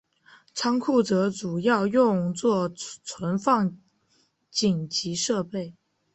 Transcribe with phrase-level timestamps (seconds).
[0.55, 3.77] 仓库则主要用作存放
[4.49, 5.75] 紧急设备。